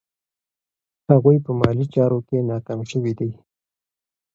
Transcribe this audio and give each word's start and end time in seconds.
هغوی 1.09 1.37
په 1.45 1.51
مالي 1.59 1.85
چارو 1.93 2.19
کې 2.27 2.45
ناکام 2.49 2.81
شوي 2.91 3.13
دي. 3.19 3.31